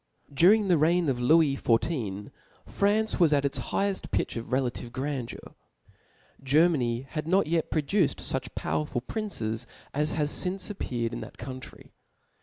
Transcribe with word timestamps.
Under 0.35 0.67
the 0.67 0.79
reign 0.79 1.09
of 1.09 1.21
Lewis 1.21 1.61
XIV. 1.61 2.31
France 2.65 3.19
was 3.19 3.31
at 3.33 3.45
its 3.45 3.59
higheft 3.59 4.09
pitch 4.09 4.35
of 4.35 4.51
relative 4.51 4.91
grandeur. 4.91 5.53
Germany 6.41 7.03
had 7.11 7.27
not 7.27 7.45
yet 7.45 7.69
produced 7.69 8.17
fuch 8.17 8.47
powerful 8.55 9.01
princes 9.01 9.67
as 9.93 10.13
have 10.13 10.27
lince 10.29 10.71
appeared 10.71 11.13
in 11.13 11.21
that 11.21 11.37
country. 11.37 11.91